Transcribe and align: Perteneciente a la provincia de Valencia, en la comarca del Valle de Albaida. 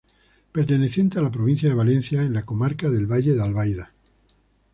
Perteneciente 0.51 1.19
a 1.19 1.21
la 1.21 1.29
provincia 1.29 1.69
de 1.69 1.75
Valencia, 1.75 2.23
en 2.23 2.33
la 2.33 2.43
comarca 2.43 2.89
del 2.89 3.05
Valle 3.05 3.35
de 3.35 3.43
Albaida. 3.43 3.91